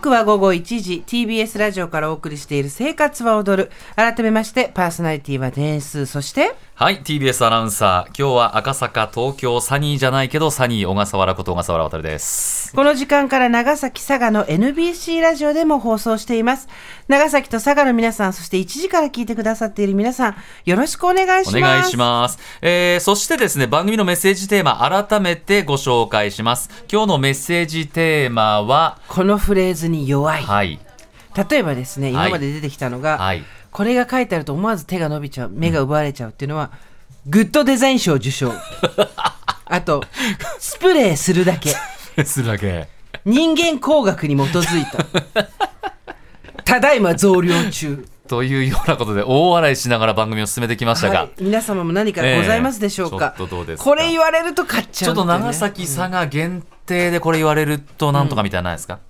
[0.00, 1.04] 刻は午後1時。
[1.06, 3.70] TBS ラジオからお送りしている生活は踊る。
[3.96, 8.18] 改めましてパーソナリティは点数そしてはい TBS アナウンサー。
[8.18, 12.74] 今日は赤坂東京サニーじゃないけどサニー小笠原こと小笠原渡です。
[12.74, 16.68] この時間から長崎佐賀の NBC ラジオでも放送しています。
[17.06, 21.58] 長崎と佐賀の皆さんそして1時から聞いてくださっている皆さんよろしくお願いします。
[21.58, 26.70] お願いします、えーそしてですね番組のメッセージテーマ改めてご紹介します。
[26.90, 30.42] 今日のメッセージテーマはこのフレーズに弱い。
[30.44, 30.80] はい。
[31.50, 32.28] 例えばですねはい。
[32.28, 36.70] 今まで出てきたのが、はいこれが書いてあると思わず手が伸びちゃう目が奪われちゃうっていうのは、
[37.26, 38.52] グッドデザイン賞受賞。
[39.66, 40.02] あと
[40.58, 41.74] スプレーするだけ。
[42.24, 42.88] するだけ。
[43.24, 45.06] 人間工学に基づいた。
[46.64, 48.04] ただいま増量中。
[48.26, 53.84] というようなことで大笑いしながら番組を進めてきましたが、はい、皆様も何かございますでしょうか、ええちょっとどうですか？
[53.90, 59.00] これ言われると買っちちょっとゃうっていうね長崎佐賀限定でこれ言われるとなんとかみたいなのないですか、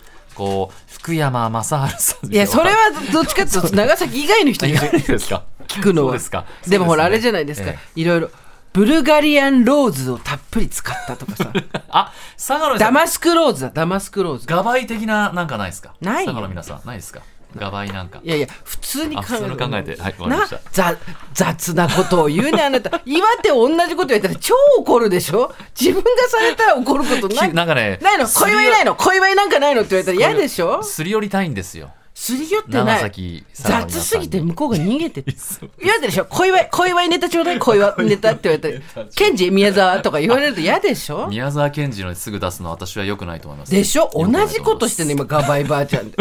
[0.41, 1.87] こう福山雅治さ
[2.27, 2.77] んいやそれは
[3.13, 6.15] どっちかっていうと 長崎以外の人に聞くのは。
[6.15, 6.47] ですか。
[6.67, 8.31] でもほらあれじゃないですか、えいろいろ
[8.73, 11.53] ブルガリアンローズをたっぷり使ったとかさ。
[11.91, 14.47] あ佐賀のダマスクローズだダマスクローズ。
[14.47, 15.93] ガバイ的ななんかないですか？
[16.01, 16.33] ないよ。
[16.33, 17.21] 佐賀の皆さんないですか？
[17.57, 18.21] ガバイなんか。
[18.23, 20.01] いやいや普通に考えあ普通に考えて。
[20.01, 20.97] はいなざ
[21.35, 23.01] 雑なことを言うねあなた。
[23.05, 25.53] 岩手同じこと言ったら超怒るでしょ？
[25.79, 27.51] 自分がされたら怒ることない。
[27.51, 28.27] き なんかねないの？
[28.27, 28.95] 小祝いないの？
[28.95, 30.83] 小祝いなんかないのって言われたら嫌でしょ？
[30.83, 31.91] すり寄りたいんですよ。
[32.13, 35.25] すり寄って長ない雑すぎて向こうが逃げて
[35.83, 36.27] 嫌でしょ？
[36.27, 37.59] 小祝い小祝いネタちょうだい。
[37.59, 41.29] 小祝いネタって言われたら ケンジ宮沢とか言われると嫌でしょ？
[41.29, 43.73] 宮沢賢治のすぐ出すのは私は良くないと思います。
[43.73, 44.11] でしょ？
[44.13, 46.19] 同じことしてんの今ガバイばあちゃんで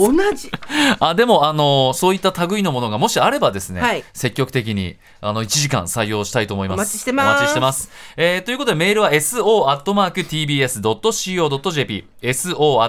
[0.00, 0.50] 同じ。
[1.00, 4.04] あでもあのそういった類のものがもしあればですね、はい。
[4.12, 6.78] 積極的にあの1時間採用したいと思います。
[6.78, 7.26] お待ちしてます。
[7.28, 9.70] お待ちしてます、えーということでメールは so.tbs.co.jp
[12.22, 12.82] so.tbs.co.jp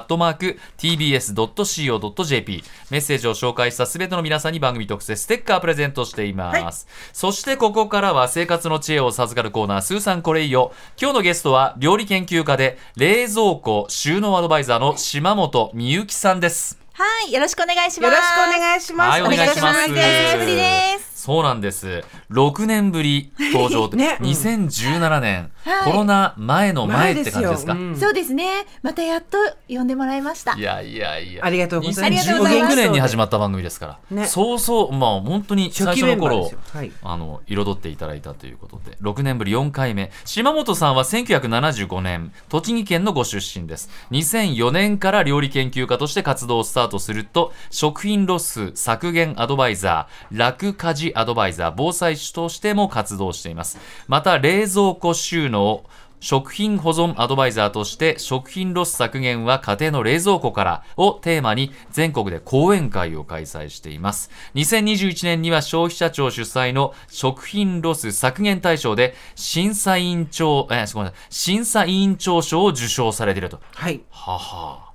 [2.89, 10.73] メッセージを紹介したすべての皆さんに番組特製ステッカープレゼントしています、そしてここからは生活の知恵を授かるコーナースーさんこれいいよ。
[10.99, 18.11] 今日のゲストは料理研究家で冷蔵庫収納アドバイザーの島本美由紀さんですはい、よろしくお願いします。
[18.11, 21.10] よろしくお願いします、はいお願いしますお久しぶりです。
[21.21, 22.03] そうなんです。
[22.31, 27.75] 6年ぶり登場って、 ねうん2017年、はいコロナ前の前って感じですか？
[27.75, 28.65] 前うんそうですね。
[28.81, 29.37] またやっと
[29.69, 30.61] 呼んでもらいましたい。
[30.61, 31.45] やいやいや。
[31.45, 33.99] ありがとうございますありがとうございます2016年に始まった番組ですから。
[34.09, 40.11] ねそうそう、まあ本当に最初の頃はいあの彩っていただいたということで、6年ぶり4回目。
[40.25, 43.89] 島本さんは1975年、栃木県のご出身です。
[44.11, 53.77] 2004年から料理研究家として活動をスタートすると、食品ロス削減アドバイザー、楽家事アドバイザー、防災士としても活動しています。
[54.07, 55.83] また、冷蔵庫収納、
[56.21, 64.29] 食品保存アドバイザーとして食品ロス削減は家庭の冷蔵庫からをテーマに全国で講演会を開催しています。
[64.53, 73.59] 2021年には消費者庁主催の食品ロス削減大賞で審査委員長、えー、すごめんなさい審査委員長賞を受賞されていると。
[73.73, 74.91] はいはは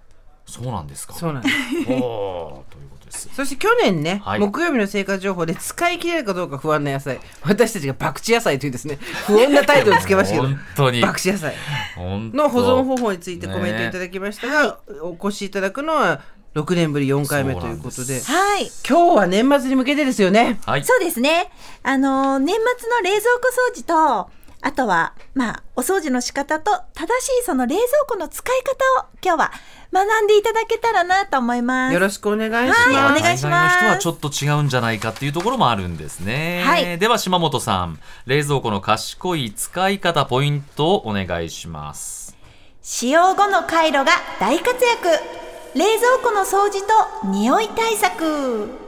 [0.47, 1.15] そうなんですか。
[1.15, 1.55] そうなんです
[3.25, 3.35] です。
[3.35, 8.97] そして去年ね、はい木曜日の生活情報で使い切れるかどうか不安な野菜私たちが博打野菜というですね
[9.27, 11.01] 不穏なタイトルをつけましたけど 本当に。
[11.01, 11.55] 博打野菜
[11.97, 16.21] の保存方法についてねコメントいただきましたが、お越しいただくのは
[16.55, 18.71] 6年ぶり4回目ということではい。
[18.89, 20.85] 今日は年末に向けてですよねはい。
[20.85, 21.51] そうですね。
[21.83, 24.31] あのー年末の冷蔵庫掃除と、
[24.63, 29.53] あとは、まあ、お掃除の仕方と、正しいその冷蔵庫の使い方を今日は
[29.97, 31.95] 学んでいただけたらなと思います。
[31.95, 36.63] よろしくお願いします、はいお願いします人はちょっと違うんじゃないかっていうところもあるんですね。
[36.65, 42.37] はいでは島本さん、冷蔵庫の賢い使い方ポイントをお願いします。
[42.83, 45.09] 使用後の回路が大活躍。
[45.75, 48.86] 冷蔵庫の掃除と匂い対策。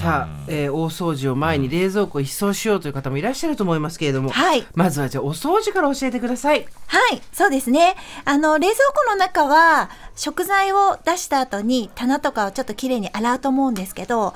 [0.00, 4.66] うんさあ、えー大掃除を前に冷蔵庫を一掃しようという方もいらっしゃると思いますけれども、はい。
[4.74, 6.66] まずはじゃあお掃除から教えてください。
[6.86, 7.96] はい、そうですね。
[8.24, 14.34] あの、冷蔵庫の中は、食材を出した後に棚とかをちょっときれいに洗うと思うんですけど、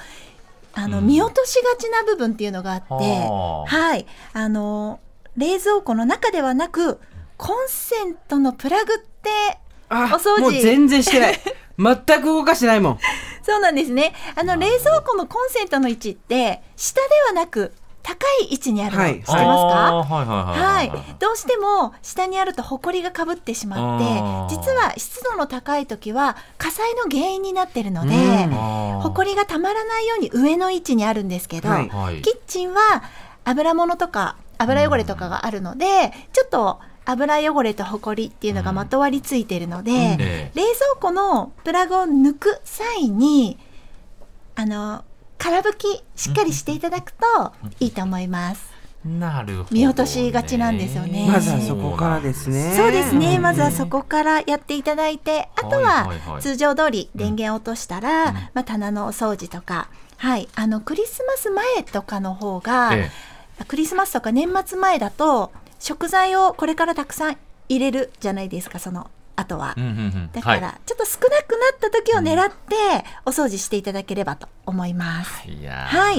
[0.75, 1.07] あの、うん。
[1.07, 5.01] 見落としがちな部分っていうのがあって、はい、あの、
[5.37, 7.01] 冷蔵庫の中ではなく、
[7.37, 9.31] コンセントのプラグって、
[9.89, 10.41] あお掃除。
[10.41, 11.41] もう全然してない。
[11.79, 12.99] 全く動かしてないもん
[13.45, 14.15] そうなんですね。
[14.35, 19.15] あの、冷蔵庫のコンセントの位置って、下ではなく、高い位置にあるの、はい。
[19.15, 19.39] 知ってますか？
[19.41, 20.91] はいはいははいい。
[21.19, 24.49] どうしても下にあるとホコリがかぶってしまあってー。
[24.51, 29.01] 実は湿度の高い時は火災の原因になってるのでうん。
[29.01, 31.89] ホコリがたまらないように上の位置にあるんですけど、はい。
[31.89, 32.21] はい。
[32.21, 33.05] キッチンは
[33.45, 43.59] 油物とか油汚れとかがあるので、ちょっと油汚れとホコリっていうのがまとわりついてるので、ええ冷蔵庫のプラグを抜く際に
[44.55, 45.05] あの
[45.39, 47.27] 空拭きしっかりしていただくと
[47.81, 48.75] いいと思います。
[49.05, 51.29] なるほどね、見落としがちなんですよね。
[51.31, 52.75] まずはそこからですね。
[52.75, 53.43] そうですね、ん。
[53.43, 56.09] まずはそこからやっていただいて、あとは
[56.41, 63.11] 通常通り電源を落としたら、まあ、棚のお掃除とか、はい、あのクリスマス前とかの方が、え。
[63.69, 65.53] クリスマスとか年末前だと
[65.85, 67.37] 食材をこれからたくさん
[67.69, 69.75] 入れるじゃないですかその後は。
[69.77, 72.75] うんうんうんだから、はちょっと少なくなった時を狙って
[73.27, 75.47] お掃除していただければと思います。
[75.47, 76.17] い、いやーはい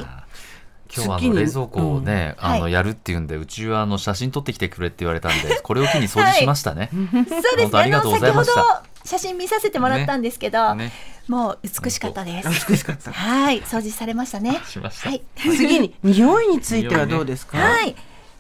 [0.96, 6.92] 今日は冷蔵庫をね、あのはいやるっていうんでうちはあの写真撮ってきてくれって言われたんでこれを機に掃除 しましたね。
[6.94, 7.80] そうですね。
[7.80, 10.92] ありがとうございましたあの先ほど写真見させてもらったんですけど、ね
[11.28, 12.70] もう美しかったです。
[12.70, 13.10] 美しかった。
[13.14, 14.62] はい、掃除されましたね。
[14.68, 15.24] しましたはい。
[15.36, 17.58] 次に匂いについてはどうですか？
[17.58, 17.96] はい。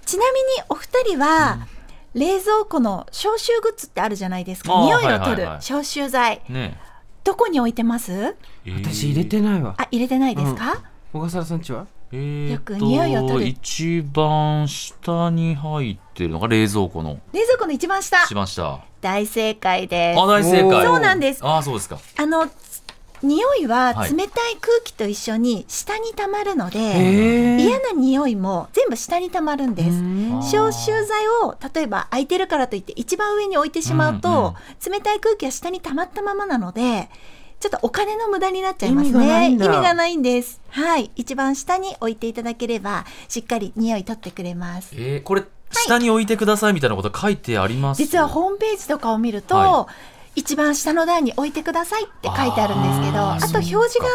[0.06, 1.68] ちなみにお二人は、
[2.14, 4.74] 冷蔵庫の消臭グッズってあるじゃないですか。
[4.82, 6.42] 匂いを取るはいはいはい消臭剤。
[6.50, 6.80] ね
[7.24, 8.36] どこに置いてます？
[8.66, 9.74] 私入れてないわ。
[9.78, 10.84] あ、入れてないですか？
[11.12, 11.88] 小笠原さんちは？
[12.12, 18.26] えーよく匂いを取る一番下に入ってるのが冷蔵庫の冷蔵庫の一番下。
[18.28, 20.20] しました大正解です。
[20.22, 21.42] あ大正解そうなんです。
[21.44, 22.48] あそうですかあの
[23.26, 24.16] 匂いははい。
[24.16, 27.60] 冷たい空気と一緒に下に溜まるので、へー。
[27.60, 29.90] 嫌な匂いも全部下に溜まるんです。
[29.90, 30.42] うん。
[30.42, 34.56] 消臭剤を例えば空いてるからといって一番上に置いてしまうと、
[34.90, 37.10] 冷たい空気は下に溜まったままなので
[37.60, 39.50] ちょっとお金の無駄になっちゃいますね。
[39.50, 40.62] 意味がないんです。
[40.70, 41.10] はい。
[41.16, 44.92] 一番下に置いていただければしっかり匂い取ってくれます。
[44.94, 49.88] えー、これ下に置いてくださいみたいなこと書いてあります実はホームページとかを見ると、は
[50.36, 54.06] 一番下の段に置いてくださいって書いてあるんですけどあと表示が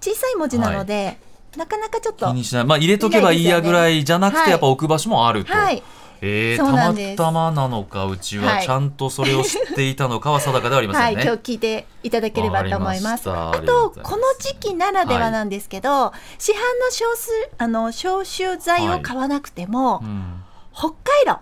[0.00, 1.18] 小さい文字なので、
[1.56, 2.64] なかなかちょっと気にしない。
[2.64, 4.44] まあ入れとけばいいやぐらいじゃなくはい。
[4.46, 5.82] てやっぱ置く場所もあると、はい。
[6.20, 8.64] えー、たまたまなのかうちははい。
[8.64, 13.28] ちゃんとそれを知っていたのかは定かではありませはい、んね、今日聞いていただければと思います。
[13.28, 20.42] わあとこの時期ならではなんですけど、市販の消臭あの消臭剤を買わなくても、うん。
[20.74, 21.38] 北海道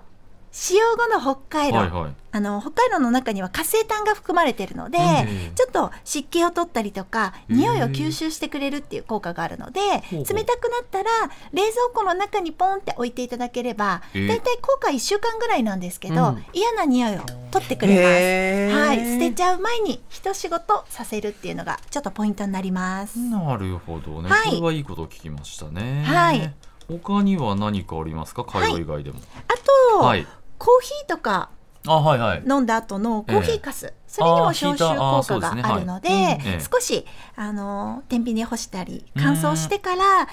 [0.52, 2.14] 使用後の北海道、はいはい。
[2.34, 5.54] あの北海道の中には活性炭が含まれているので、うん。
[5.54, 11.10] ちょっと湿気を取ったりとか匂いを吸収してくれるっていう効果があるので冷たくなったら
[11.52, 14.28] 冷蔵庫の中にポンって置いていただければへー。
[14.28, 16.44] だいたい効果1週間ぐらいなんですけど、うん。
[16.52, 17.20] 嫌な匂いを
[17.50, 18.02] 取ってくれます。
[18.04, 18.87] へー。
[18.87, 23.19] はい、捨てちゃう前に一仕事させるっていうのがちょっとポイントになります。
[23.19, 24.50] なるほどね、はい。
[24.50, 26.04] これはいいことを聞きましたね。
[26.06, 26.54] はい。
[26.88, 28.44] 他には何かありますか？
[28.44, 29.20] 会話以外でも。
[29.49, 29.54] あ
[29.93, 30.26] と、はい、
[30.62, 31.50] コーヒーとか
[31.88, 32.43] あはいはい。
[32.49, 37.05] 飲んだ後のコーヒーかす、それにも消臭効果があるので少し
[37.35, 40.29] あの天日に干したり乾燥してから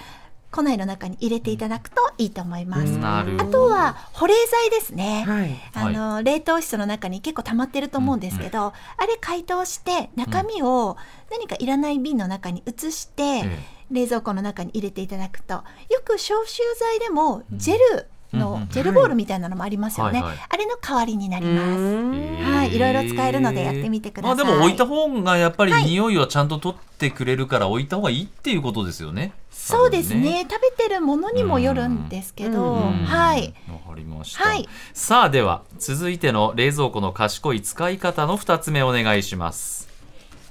[0.51, 2.99] 庫内の中に入れていただくといいと思います。
[3.01, 5.23] あとは保冷剤ですね。
[5.27, 5.59] はい。
[5.73, 8.65] あの冷凍室の中に結構溜まってると思うんですけど、
[8.97, 10.95] あれ解凍して中身を
[11.31, 13.59] 何かいらない瓶の中に移して、え
[13.89, 15.63] 冷蔵庫の中に入れていただくとよ
[16.05, 21.67] く消臭剤でもジェルの、うんジェルボールみたいなのもありますよね、あれの代わりになります。
[21.69, 22.55] えー。
[22.55, 24.35] はいいろいろ使えるのでやってみてください。
[24.35, 25.85] まあでも置いた方がやっぱりはい。
[25.85, 29.33] 匂いはちゃんと取ってくれるから置いた方がいいっていうことですよね。
[29.51, 30.45] そうですね。
[30.49, 33.53] 食べてるものにもよるんですけど、はい。
[33.69, 34.43] わかりました。
[34.43, 34.67] はい。
[34.93, 39.89] さあでは続いての冷蔵庫の賢い使い方の2つ目お願いします。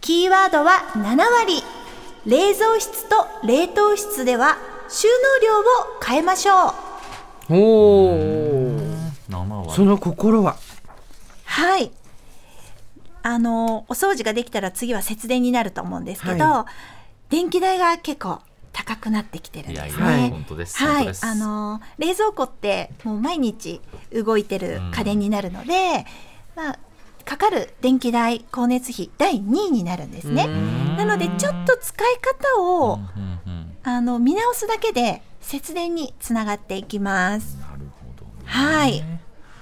[0.01, 1.63] キーワードは7割。
[2.27, 4.59] 冷蔵室と冷凍室では
[4.89, 5.63] 収納量を
[6.05, 6.75] 変えましょう
[7.51, 7.55] お
[8.07, 8.79] お。
[9.29, 10.57] 生はその心は？
[11.45, 11.91] はい。
[13.23, 16.67] あのお掃除ができたら次は節電になると思うんですけど、は
[17.29, 18.41] 電気代が結構
[18.73, 20.29] 高くなってきてるんいやいですや、ね。
[20.31, 20.77] 本当です。
[20.79, 23.81] はい本当で、すあの冷蔵庫ってもう毎日
[24.13, 26.07] 動いてる家電になるので、
[26.55, 26.79] まあ
[27.25, 30.47] かかる電気代光熱費第2位になるんですね。
[30.97, 37.57] なのでちょっと使い方を、うんうんうんあの見直すだけで節電につながっていきます。
[37.57, 38.31] なるほど、ね。
[38.45, 39.03] はい。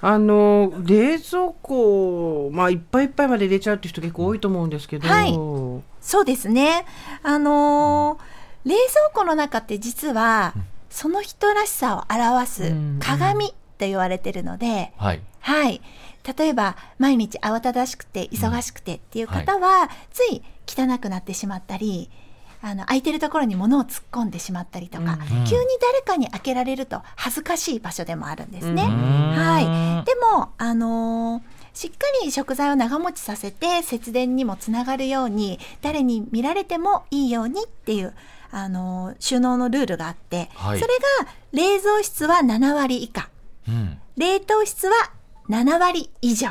[0.03, 5.09] あの冷蔵庫まあいっぱいいっぱいまで入れちゃうって人結構多いと思うんですけど。
[5.09, 5.33] はい
[6.01, 6.85] そうですね。
[7.23, 8.37] あのー
[8.69, 10.53] 冷蔵庫の中って実は
[10.91, 15.21] その人らしさを表すうん鏡と言われてるので、はい。
[15.39, 15.81] はい。
[16.37, 22.11] 例えば毎日慌ただしくて忙しくてっていう方は、つい汚くなってしまったり、
[22.69, 28.83] あの空いてるところに物を突っ込んでしまったりとか、うん急に誰かに開けられると恥ずかしい場所でもあるんですね。
[28.83, 30.05] うんはい。
[30.05, 38.15] でも、あのーしっかり食材を長持ちさせて節電にもつながるように誰に見られてもいいようにっていう、
[38.51, 40.95] あのー収納のルールがあって、はいそれ
[41.25, 43.29] が冷蔵室は7割以下
[43.69, 43.99] うん。
[44.17, 44.95] 冷凍室は
[45.51, 46.49] 7割以上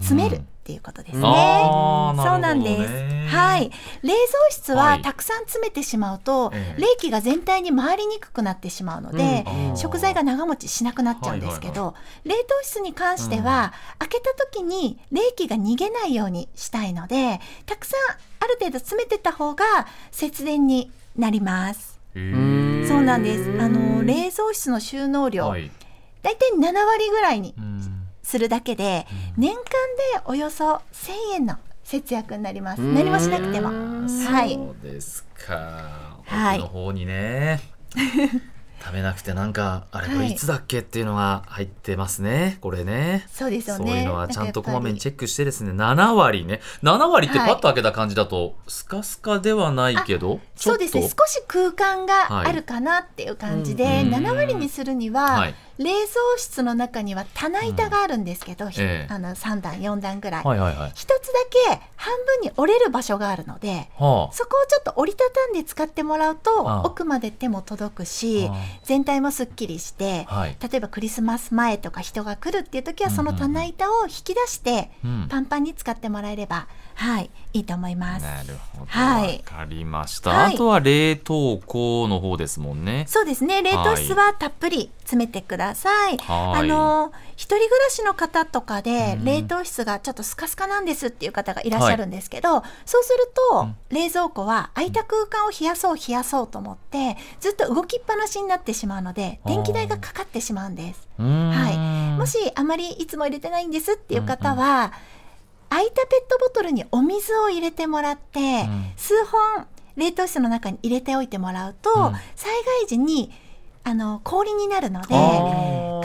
[0.00, 1.22] 詰めるっていうことですね。
[1.22, 3.34] そうなんです。
[3.34, 3.70] はい。
[4.02, 4.16] 冷蔵
[4.50, 5.02] 室ははい。
[5.02, 6.80] たくさん詰めてしまうと、ええ。
[6.82, 9.76] 冷気が全体に回りにくくなってしまうので、うん。
[9.78, 11.94] 食材が長持ちしなくなっちゃうんですけど、
[12.24, 18.00] 冷凍室に関しては、開けた時に冷気が逃げないようにしたいので、たくさん
[18.44, 19.64] ある程度詰めてた方が
[20.10, 21.98] 節電になります。
[22.12, 22.22] そう
[23.02, 23.58] なんです。
[23.58, 25.70] あの冷蔵室の収納量、はい。
[26.20, 27.97] だいたい7割ぐらいにうん
[28.28, 29.06] するだけで、
[29.38, 29.64] 年間で
[30.26, 32.82] およそ1000円の節約になります。
[32.82, 33.68] 何もしなくても。
[33.68, 34.52] はい。
[34.52, 36.18] そうですか。
[36.26, 37.58] はい奥の方にね。
[38.80, 42.58] 食べなくてなんかあれこれはいいつだっけっていうのが入ってますね。
[42.60, 43.26] これね。
[43.32, 44.02] そうですよそうね。
[44.02, 45.72] いうのはちゃんとこまめにチェックしてですね。
[45.72, 46.60] 7割ね。
[46.82, 51.02] 7割ってはいパッと開けた感じだとスカスカではないけど、そうですね。
[51.02, 56.06] 少し空間があるかなっていう感じで、はいうん7割にするには、はい冷蔵
[56.36, 59.06] 室の中には棚板があるんですけど、ひえ。
[59.08, 60.44] えあの3段4段ぐらい。
[60.44, 60.92] はいはいはい。
[60.94, 61.16] 一つだ
[61.70, 66.82] け半分に折れる場所があるので、はそこをちょっと折りたたんで使ってもらうとああ。
[66.84, 70.56] 奥まで手も届くしああ全体もすっきりして、はい。
[70.60, 75.26] 例えばクリスマス前とか人が来るっていう時はその棚板を引き出してうん。
[75.28, 76.66] パンパンに使ってもらえれば、
[76.98, 78.22] はいいいと思います。
[78.24, 78.86] なるほど。
[78.86, 80.30] はいわかりました。
[80.30, 83.04] はいあとは冷凍庫の方ですもんね。
[83.06, 86.18] そうですね冷凍室はたっぷり詰めてください。
[86.18, 101.08] はいあの一人暮らしの方とかでうん冷凍室がちょっとスカスカなんですっていう方がいらっしゃるんですけど、そうすると、うん冷蔵庫は空いた空間を冷やそう冷やそうと思ってずっと動きっぱなしになってしまうので電気代がかかってしまうんです。
[101.16, 104.92] はい、もしあまりいつも入れてないんですっていう方は、
[105.70, 108.92] 空いたペットボトルにお水を入れてもらって、ん。
[108.96, 112.12] 数本冷凍室の中に入れておいてもらうと、うん。
[112.34, 113.30] 災害時に
[113.84, 115.14] あの氷になるので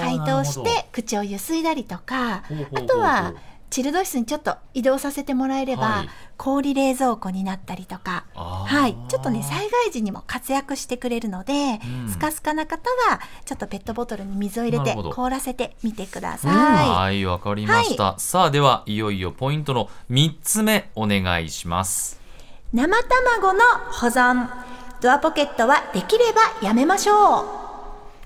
[0.02, 2.44] 解凍して口をゆすいだりとか
[2.74, 3.34] あとは
[3.74, 6.10] チルド室にちょっと移動させてもらえれば、はい。
[6.38, 8.26] 氷冷蔵庫になったりとか。
[8.36, 12.08] はい、ちょっとね災害時にも活躍してくれるので、うん。
[12.08, 16.54] スカスカな方はちょっとペットボトルに水を入れて凍らせてみてください。
[16.88, 18.14] はい、わかりました。
[18.20, 22.22] さあ、では、いよいよポイントの3つ目、お願いします。
[22.74, 23.60] 生卵の
[23.92, 24.50] 保存。
[25.02, 27.18] ドアポケットはできればやめましょう。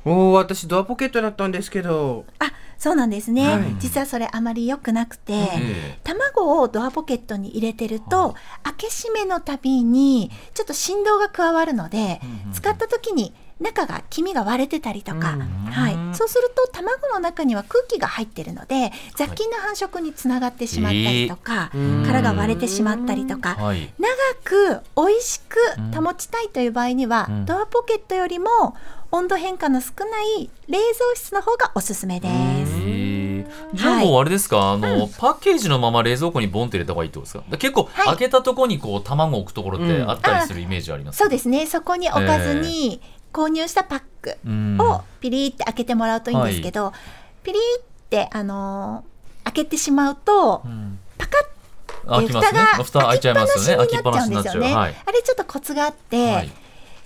[0.04, 2.25] おお私ドアポケットだったんですけど。
[2.39, 3.76] あそうなんですね、はい。
[3.80, 12.22] 実はそれあまり良くなくて、え卵をドアポケットに入れてると、開け閉めのたびにちょっと振動が加わるので、
[12.54, 15.42] 使った時に中が黄身が割れてたりとか、うん。
[15.72, 23.92] はい、そうすると卵の中には空気が入ってるので雑菌の繁殖につながってしまったりとか、えー殻が割れてしまったりとか、はい。
[24.00, 24.10] 長
[24.44, 25.58] く美味しく
[25.94, 27.46] 保ちたいという場合には、うん。
[27.46, 28.76] ドアポケットよりも
[29.12, 32.34] 温度変化の少ない冷蔵室の方がおすすめです。
[33.74, 37.44] えーじゃあもうあれですか、あの、パッケージのまま冷蔵庫にボンって入れた方がいいってことですか？
[37.50, 38.06] だ結構、はい。
[38.08, 40.10] 開けたとこにこう卵を置くところってうん。
[40.10, 41.66] あったりするイメージあります、そうですね。
[41.66, 43.01] そこに置かずに
[43.34, 44.77] 購入したパックうん。
[44.80, 46.94] をピリって開けてもらうといいんですけど、
[47.44, 51.00] ピリって、あのー開けてしまうと、うん。
[51.18, 52.60] パカッ開きますね。
[52.84, 53.88] 蓋開いちゃいますよね。
[53.88, 54.60] 開きっぱなしになっちゃう。
[54.60, 54.75] ね。
[54.75, 54.96] はい。
[55.06, 56.51] あれちょっとコツがあって、はい、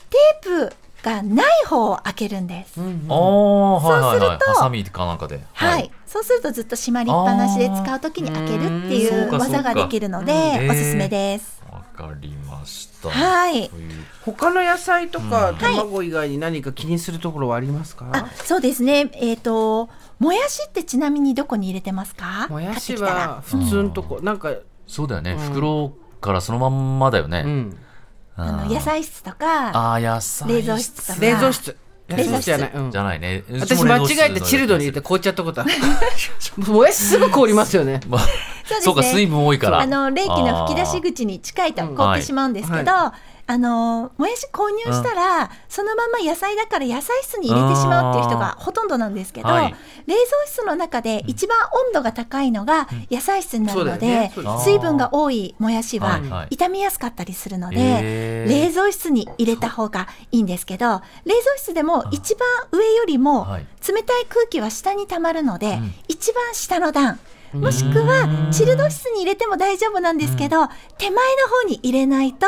[0.09, 2.79] テープがない方を開けるんです。
[2.79, 4.19] ああ、はいはいはい。
[4.19, 5.41] そうするとハサミかなんかで。
[5.53, 11.61] はい、そうするとずっと閉まりっぱなしで使うときに開けるっていう技ができるのでおすすめです。
[11.71, 13.09] わかりました。
[13.09, 13.69] はい
[14.25, 19.09] 他の野菜とかうん卵以外に何か気にするところはありますか、あ、そうですね。
[19.13, 19.89] えっ、と
[20.19, 22.47] もやしってちなみにどこに入れてますか？
[22.49, 24.53] もやしは普通のとこなんか
[24.85, 27.43] そうだよね、うん袋からそのまんまだよね。
[28.41, 31.19] うんあの野菜室とかあー野菜冷蔵室とか。
[31.19, 31.77] 冷蔵室。
[32.07, 33.43] 冷蔵室じゃない、うんじゃないね。
[33.59, 35.71] 私間違えてチルドに入れて凍っちゃったことある。
[36.71, 38.01] もやしすぐ凍りますよね。
[38.09, 38.81] まあそうですね。
[38.81, 39.79] そうか水分多いから。
[39.79, 43.13] あの冷気の吹き出し口に近いと凍ってしまうんですけど、は
[43.51, 49.75] あのもやし購入したら、そのまま野菜だから野菜室に入れてしまうっていう人がほとんどなんですけど、はい。
[50.07, 54.33] 冷蔵室の中で一番温度が高いのが野菜室になるので、ね。
[54.63, 56.49] 水分が多いもやしははいはい。
[56.55, 58.49] 傷みやすかったりするので、へー。
[58.49, 63.67] 冷蔵室に入れた方がいいんですけど冷蔵室でも一番上よりもはい。
[63.85, 65.93] 冷たい空気は下に溜まるので、ん。
[66.07, 67.19] 一番下の段
[67.53, 70.67] もしくはチルド室に入れても大丈夫なんですけど、
[70.97, 72.47] 手前の方に入れないと、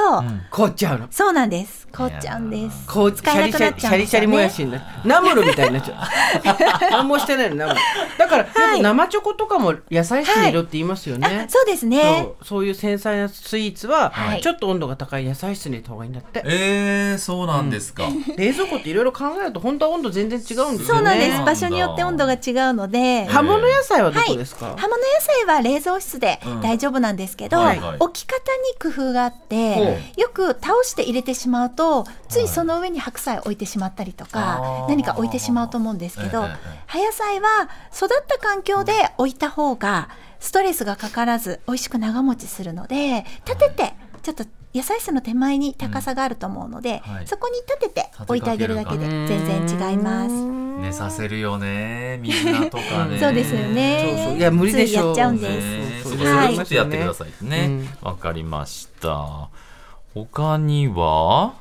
[0.49, 1.07] 凍っちゃうの。
[1.11, 1.87] そうなんです。
[1.91, 2.87] 凍っちゃうんです。
[2.87, 3.89] こうシ使えなくャリシャリなっちゃうんですよね。
[3.89, 6.87] シャリシャリもやしになナムルみたいになっちゃう。
[6.91, 7.79] 何もしてないのナムル。
[8.17, 12.01] だからよく生チョコとかも野菜室に入れろって言いますよね、あそうですね。
[12.01, 14.41] そうそういう繊細なスイーツは、はい。
[14.41, 16.41] ちょっと温度が高い野菜室に入れた方がいいんだって。
[16.45, 18.03] えー、そうなんですか、
[18.37, 20.85] 冷蔵庫っていろいろ考えると本当は温度全然違うんですよね。
[20.85, 21.37] そうなんです。
[21.37, 22.39] ね場所によって温度が違う
[22.73, 23.25] ので。
[23.27, 27.97] 葉物野菜はどこですか、はい、葉物野菜は冷蔵室で大丈夫なんですけど、はいはい。
[27.99, 28.35] 置き方
[28.87, 29.83] に工夫があって、ほ
[30.21, 34.89] よく倒して入れてしまうとついその上に白菜置いてしまったりとか、あー。
[34.89, 40.09] 何か置いてしまうと思うんですけど、葉野菜は育った環境で置いた方が
[40.39, 47.27] ストレスがかからず美味しく長持ちするので立ててちょっと野菜室の手前に高さがあると思うので、はい。
[47.27, 50.33] そこに立てて置いてあげるだけで全然違います。
[50.33, 52.19] 寝させるよね。
[52.21, 53.17] みんなとかね。
[53.21, 54.15] そうですよね。
[54.17, 54.37] そうそう。
[54.37, 56.03] いや無理でしょやっちゃうんでねす。
[56.03, 56.17] そそう。
[56.17, 57.87] こそれはいをってやってくださいね。
[58.01, 59.49] わ、かりました。
[60.15, 61.53] 他には？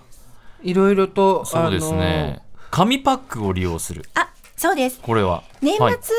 [0.62, 2.40] いろいろとそうですね。
[2.70, 4.06] 紙パックを利用する。
[4.14, 4.30] あ、
[4.62, 5.00] そうです。
[5.02, 5.42] これは。
[5.60, 6.14] 年はい末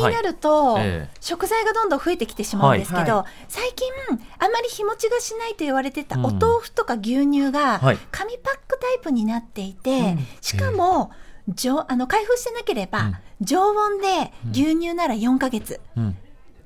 [0.00, 0.78] になると、
[1.18, 3.90] 食材がどんどん増えてきてしまうんですけど、は最近
[4.38, 6.26] あまり日持ちがしないと言われてたうん。
[6.26, 7.98] お豆腐とか牛乳がはい。
[8.10, 11.10] 紙パックタイプになっていて、しかも
[11.48, 16.16] 常あの開封してなければ、常温で牛乳なら4ヶ月、うん。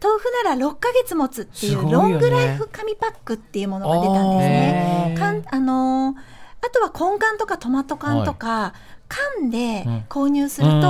[0.02, 5.16] 豆腐なら6ヶ月持つっていうロングライフ紙パックっていうものが出たんですね。
[5.16, 8.74] かんあのーあとは根缶とかトマト缶とか、
[9.10, 10.80] 缶で購入すると、う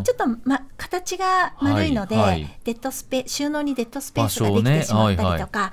[0.00, 0.02] ん。
[0.04, 2.58] ちょっと、ま、形が丸いので、はいはい。
[2.64, 5.72] デッドスペ収納にデッドスペースができてしまったりとか、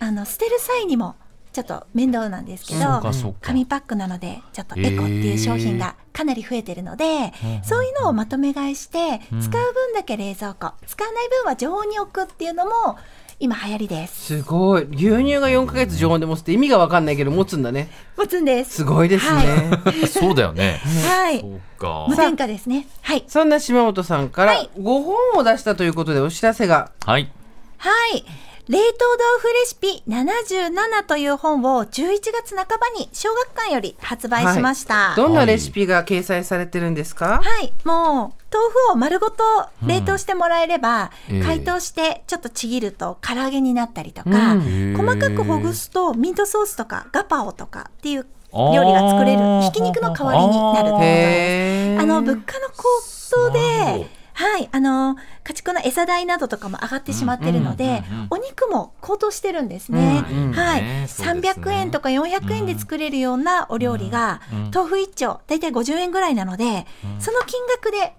[0.00, 1.16] あの捨てる際にも
[1.52, 3.00] ちょっと面倒なんですけど
[3.40, 12.98] 紙パックなのでちょっとエコっていう商品がかなり増えてるので、そういうのをまとめ買いして、使う分だけ冷蔵庫使わない分は常温に置くっていうのも
[13.40, 14.36] 今流行りです。
[14.38, 14.84] すごい。
[14.84, 17.90] 牛乳が4ヶ月常温で持つって意味が分かんないけど持つんだね。
[18.16, 18.76] 持つんです。
[18.76, 19.70] すごいですね、
[20.08, 20.80] そうだよね。
[21.06, 21.40] はい。
[21.40, 22.06] そうか。
[22.08, 22.86] 無添加ですね。
[23.02, 23.24] はい。
[23.26, 24.70] そんな島本さんからはい。
[24.78, 26.90] 5本を出したということでお知らせが。
[27.04, 27.30] はい。
[27.78, 28.24] はい。
[28.66, 35.08] 冷凍豆腐レシピ77という本を11月半ばに小学館より発売しました。
[35.08, 37.42] はい、どんなレシピが掲載されてるんですか、
[37.84, 39.44] もう豆腐を丸ごと
[39.86, 41.42] 冷凍してもらえれば、うんええ。
[41.42, 44.94] 解凍してちょっとちぎると唐揚げになったりとか、うん。
[44.96, 49.60] 細かくほぐすとミートソースとかガパオとかっていう料理が作れる。
[49.62, 52.02] ひき肉の代わりになるってことです。
[52.02, 52.84] あの物価の高
[53.30, 60.24] 騰で、はい、あの家畜の餌代などとかも上がってしまってるので、うんうんうんうんお肉も高騰してるんですね。
[60.28, 61.62] うんうんはい、ねそうですね。
[61.62, 64.70] 300円とか400円で作れるようなお料理が、うん。
[64.74, 66.86] 豆腐1丁だいたい50円ぐらいなので、
[67.20, 68.14] その金額で